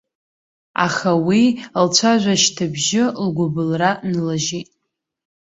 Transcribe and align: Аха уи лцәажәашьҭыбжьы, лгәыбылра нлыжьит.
Аха 0.85 1.11
уи 1.27 1.43
лцәажәашьҭыбжьы, 1.85 3.03
лгәыбылра 3.25 3.91
нлыжьит. 4.11 4.69